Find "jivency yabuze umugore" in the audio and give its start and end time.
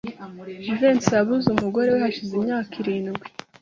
0.63-1.87